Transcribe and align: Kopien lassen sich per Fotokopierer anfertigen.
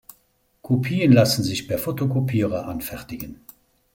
Kopien 0.63 1.11
lassen 1.11 1.43
sich 1.43 1.67
per 1.67 1.77
Fotokopierer 1.77 2.65
anfertigen. 2.67 3.39